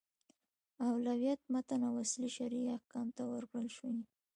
اولویت 0.87 1.41
متن 1.53 1.81
او 1.89 1.93
اصلي 2.03 2.29
شرعي 2.37 2.63
احکامو 2.77 3.15
ته 3.17 3.23
ورکړل 3.25 3.67
شوی. 3.77 4.01